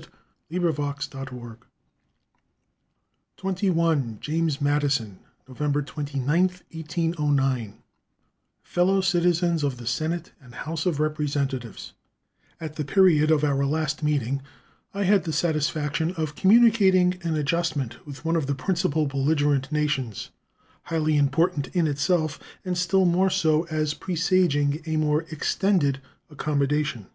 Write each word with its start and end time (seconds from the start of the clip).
TH. 0.00 0.06
JEFFERSON 0.62 1.00
State 1.02 1.18
of 1.18 1.26
the 1.28 1.60
Union 3.42 3.74
Address 3.86 4.18
James 4.18 4.58
Madison 4.58 5.18
November 5.46 5.82
29, 5.82 6.24
1809 6.40 7.82
Fellow 8.62 9.02
Citizens 9.02 9.62
of 9.62 9.76
the 9.76 9.86
Senate 9.86 10.32
and 10.40 10.54
House 10.54 10.86
of 10.86 11.00
Representatives: 11.00 11.92
At 12.58 12.76
the 12.76 12.84
period 12.86 13.30
of 13.30 13.44
our 13.44 13.66
last 13.66 14.02
meeting 14.02 14.40
I 14.94 15.02
had 15.04 15.24
the 15.24 15.34
satisfaction 15.34 16.12
of 16.12 16.34
communicating 16.34 17.20
an 17.22 17.36
adjustment 17.36 18.06
with 18.06 18.24
one 18.24 18.36
of 18.36 18.46
the 18.46 18.54
principal 18.54 19.04
belligerent 19.04 19.70
nations, 19.70 20.30
highly 20.84 21.18
important 21.18 21.68
in 21.76 21.86
itself, 21.86 22.40
and 22.64 22.78
still 22.78 23.04
more 23.04 23.28
so 23.28 23.64
as 23.64 23.92
presaging 23.92 24.80
a 24.86 24.96
more 24.96 25.24
extended 25.24 26.00
accommodation. 26.30 27.06